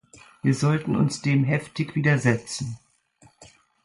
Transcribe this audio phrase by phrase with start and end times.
[0.41, 2.79] Wir sollten uns dem heftig widersetzen.